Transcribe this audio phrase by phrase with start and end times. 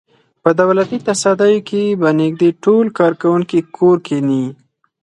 [0.43, 4.45] په دولتي تصدیو کې به نږدې ټول کارکوونکي کور کېني.